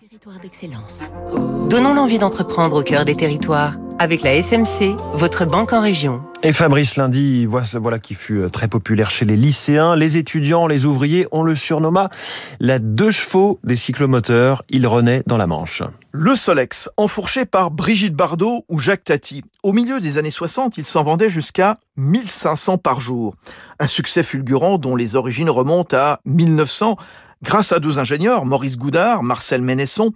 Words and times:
Territoire 0.00 0.40
d'excellence. 0.40 1.10
Donnons 1.68 1.92
l'envie 1.92 2.18
d'entreprendre 2.18 2.80
au 2.80 2.82
cœur 2.82 3.04
des 3.04 3.14
territoires 3.14 3.74
avec 3.98 4.22
la 4.22 4.40
SMC, 4.40 4.96
votre 5.12 5.44
banque 5.44 5.74
en 5.74 5.82
région. 5.82 6.22
Et 6.42 6.54
Fabrice 6.54 6.96
Lundi, 6.96 7.44
voilà 7.44 7.98
qui 7.98 8.14
fut 8.14 8.38
euh, 8.38 8.48
très 8.48 8.66
populaire 8.66 9.10
chez 9.10 9.26
les 9.26 9.36
lycéens, 9.36 9.94
les 9.96 10.16
étudiants, 10.16 10.66
les 10.66 10.86
ouvriers. 10.86 11.26
On 11.32 11.42
le 11.42 11.54
surnomma 11.54 12.08
la 12.60 12.78
deux 12.78 13.10
chevaux 13.10 13.60
des 13.62 13.76
cyclomoteurs. 13.76 14.62
Il 14.70 14.86
renaît 14.86 15.22
dans 15.26 15.36
la 15.36 15.46
Manche. 15.46 15.82
Le 16.12 16.34
Solex, 16.34 16.88
enfourché 16.96 17.44
par 17.44 17.70
Brigitte 17.70 18.14
Bardot 18.14 18.64
ou 18.70 18.78
Jacques 18.78 19.04
Tati. 19.04 19.44
Au 19.62 19.74
milieu 19.74 20.00
des 20.00 20.16
années 20.16 20.30
60, 20.30 20.78
il 20.78 20.84
s'en 20.84 21.02
vendait 21.02 21.28
jusqu'à 21.28 21.76
1500 21.98 22.78
par 22.78 23.02
jour. 23.02 23.34
Un 23.78 23.86
succès 23.86 24.22
fulgurant 24.22 24.78
dont 24.78 24.96
les 24.96 25.14
origines 25.14 25.50
remontent 25.50 25.94
à 25.94 26.20
1900 26.24 26.96
Grâce 27.42 27.72
à 27.72 27.80
deux 27.80 27.98
ingénieurs, 27.98 28.44
Maurice 28.44 28.76
Goudard, 28.76 29.22
Marcel 29.22 29.62
Ménesson, 29.62 30.12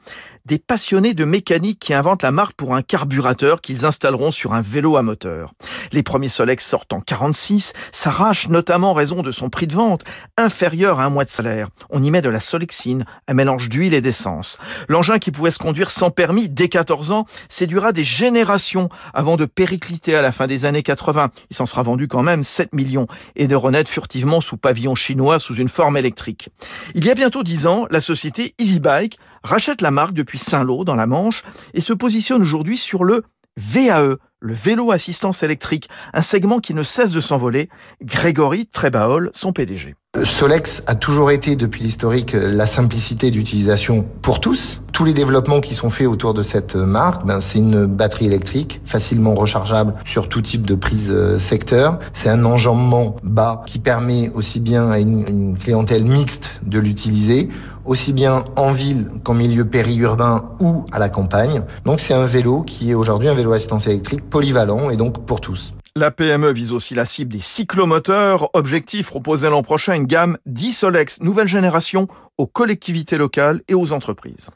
des 0.47 0.59
passionnés 0.59 1.15
de 1.15 1.25
mécanique 1.25 1.79
qui 1.79 1.95
inventent 1.95 2.23
la 2.23 2.31
marque 2.31 2.55
pour 2.55 2.75
un 2.75 2.83
carburateur 2.83 3.63
qu'ils 3.63 3.87
installeront 3.87 4.31
sur 4.31 4.53
un 4.53 4.61
vélo 4.61 4.97
à 4.97 5.03
moteur. 5.03 5.55
Les 5.93 6.03
premiers 6.03 6.29
Solex 6.29 6.67
sortent 6.67 6.93
en 6.93 7.01
46, 7.01 7.73
s'arrachent 7.93 8.49
notamment 8.49 8.91
en 8.91 8.95
raison 8.95 9.23
de 9.23 9.31
son 9.31 9.49
prix 9.49 9.67
de 9.67 9.75
vente, 9.75 10.03
inférieur 10.37 11.01
à 11.01 11.05
un 11.05 11.09
mois 11.09 11.25
de 11.25 11.31
salaire. 11.31 11.69
On 11.89 12.03
y 12.03 12.11
met 12.11 12.21
de 12.21 12.29
la 12.29 12.41
solexine, 12.41 13.07
un 13.27 13.33
mélange 13.33 13.71
d'huile 13.71 13.95
et 13.95 14.03
d'essence. 14.03 14.59
L'engin 14.89 15.19
qui 15.19 15.31
pouvait 15.31 15.51
se 15.51 15.59
conduire 15.59 15.91
sans 15.91 16.11
permis 16.11 16.51
dès 16.51 16.69
14 16.69 17.11
ans 17.11 17.25
séduira 17.49 17.93
des 17.93 18.05
générations 18.05 18.91
avant 19.15 19.37
de 19.37 19.47
péricliter 19.47 20.15
à 20.15 20.21
la 20.21 20.31
fin 20.31 20.47
des 20.47 20.67
années 20.67 20.83
80. 20.83 21.31
Il 21.51 21.57
s'en 21.57 21.65
sera 21.65 21.83
vendu 21.83 22.07
quand 22.07 22.23
même 22.23 22.45
7 22.45 22.75
millions 22.75 23.07
et 23.35 23.47
de 23.47 23.57
renaître 23.57 23.91
furtivement 23.91 24.43
sous 24.43 24.59
pavillon 24.59 24.95
chinois 24.95 25.39
sous 25.39 25.55
une 25.55 25.69
forme 25.69 25.97
électrique. 25.97 26.51
Il 26.95 27.07
y 27.07 27.11
a 27.11 27.15
bientôt 27.15 27.43
10 27.43 27.67
ans, 27.67 27.87
la 27.91 28.03
société 28.03 28.55
EasyBike 28.59 29.19
rachète 29.45 29.81
la 29.81 29.93
marque 29.93 30.15
depuis 30.15 30.39
Saint-Lô 30.39 30.85
dans 30.85 30.97
la 30.97 31.07
Manche 31.07 31.45
et 31.75 31.81
se 31.81 31.93
positionne 31.93 32.43
aujourd'hui 32.43 32.77
sur 32.77 33.05
le 33.05 33.23
VAE, 33.57 34.17
le 34.41 34.55
vélo 34.55 34.91
assistance 34.91 35.45
électrique, 35.45 35.89
un 36.13 36.23
segment 36.23 36.59
qui 36.59 36.75
ne 36.75 36.83
cesse 36.83 37.13
de 37.13 37.21
s'envoler. 37.21 37.69
Grégory 38.03 38.67
Trébaol, 38.67 39.31
son 39.33 39.53
PDG. 39.53 39.95
Solex 40.23 40.83
a 40.87 40.95
toujours 40.95 41.33
été, 41.33 41.57
depuis 41.57 41.83
l'historique, 41.83 42.35
la 42.35 42.67
simplicité 42.67 43.33
d'utilisation 43.33 44.07
pour 44.23 44.41
tous. 44.41 44.81
Tous 44.93 45.05
les 45.05 45.13
développements 45.13 45.61
qui 45.61 45.75
sont 45.75 45.91
faits 45.91 46.07
autour 46.07 46.35
de 46.35 46.45
cette 46.45 46.77
marque, 46.77 47.27
ben, 47.27 47.41
c'est 47.41 47.59
une 47.59 47.87
batterie 47.87 48.27
électrique 48.27 48.81
facilement 48.85 49.35
rechargeable 49.35 49.95
sur 50.05 50.29
tout 50.29 50.41
type 50.41 50.65
de 50.67 50.77
prise 50.77 51.11
euh, 51.11 51.41
secteur. 51.41 51.99
C'est 52.13 52.29
un 52.29 52.45
enjambement 52.45 53.17
bas 53.25 53.65
qui 53.67 53.81
permet 53.81 54.31
aussi 54.35 54.61
bien 54.61 54.91
à 54.91 55.01
une, 55.01 55.59
clientèle 55.59 56.05
mixte 56.05 56.61
de 56.63 56.79
l'utiliser 56.79 57.49
aussi 57.85 58.13
bien 58.13 58.45
en 58.57 58.73
ville 58.73 59.09
qu'en 59.25 59.35
milieu 59.35 59.65
périurbain 59.65 60.45
ou 60.61 60.85
à 60.93 60.99
la 60.99 61.09
campagne. 61.09 61.63
Donc 61.85 62.01
c'est 62.01 62.15
un 62.15 62.25
vélo 62.25 62.63
qui 62.63 62.91
est 62.91 62.95
aujourd'hui 62.95 63.29
un 63.29 63.35
vélo 63.35 63.53
assistance 63.53 63.87
électrique 63.89 64.23
polyvalent 64.31 64.91
et 64.91 64.97
donc 64.97 65.27
pour 65.27 65.41
tous. 65.41 65.75
La 65.97 66.11
PME 66.11 66.51
vise 66.51 66.73
aussi 66.73 66.97
la 66.97 67.07
cible 67.07 67.33
des 67.33 67.41
cyclomoteurs. 67.41 68.51
Objectif, 68.55 69.07
proposer 69.07 69.49
l'an 69.49 69.63
prochain 69.63 69.95
une 69.95 70.07
gamme 70.07 70.39
10 70.45 70.73
Solex 70.73 71.21
nouvelle 71.21 71.47
génération 71.47 72.09
aux 72.37 72.49
collectivités 72.49 73.17
locales 73.17 73.61
et 73.69 73.75
aux 73.75 73.93
entreprises. 73.93 74.51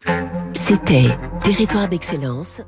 C'était 0.53 1.17
Territoire 1.45 1.89
d'excellence 1.89 2.61